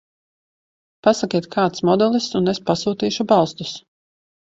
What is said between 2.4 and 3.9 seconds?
un es pasūtīšu balstus.